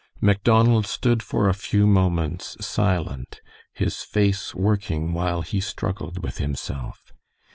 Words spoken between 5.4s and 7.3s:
he struggled with himself.